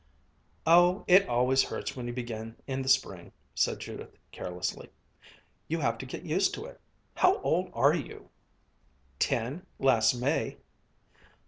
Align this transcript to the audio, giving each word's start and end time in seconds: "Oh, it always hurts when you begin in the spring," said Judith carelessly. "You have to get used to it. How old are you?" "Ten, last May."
"Oh, 0.65 1.05
it 1.07 1.29
always 1.29 1.61
hurts 1.61 1.95
when 1.95 2.07
you 2.07 2.13
begin 2.13 2.55
in 2.65 2.81
the 2.81 2.89
spring," 2.89 3.33
said 3.53 3.77
Judith 3.79 4.17
carelessly. 4.31 4.89
"You 5.67 5.79
have 5.81 5.99
to 5.99 6.07
get 6.07 6.23
used 6.25 6.55
to 6.55 6.65
it. 6.65 6.81
How 7.13 7.39
old 7.41 7.69
are 7.75 7.93
you?" 7.93 8.31
"Ten, 9.19 9.63
last 9.77 10.15
May." 10.15 10.57